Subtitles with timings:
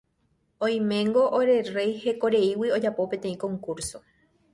[0.67, 4.03] Oiméngo ore rey hekoreígui ojapo peteĩ concurso.